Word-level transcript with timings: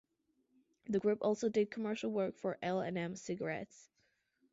The 0.87 0.97
group 0.97 1.19
also 1.21 1.47
did 1.47 1.69
commercial 1.69 2.09
work 2.09 2.35
for 2.35 2.57
L 2.63 2.81
and 2.81 2.97
M 2.97 3.15
cigarettes. 3.15 3.91